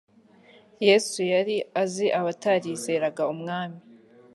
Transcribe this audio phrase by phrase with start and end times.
[0.87, 3.79] yesu yari azi abatarizeraga umwami.